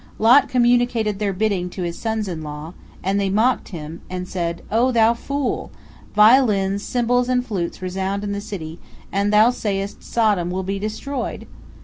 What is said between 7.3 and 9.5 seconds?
flutes resound in the city, and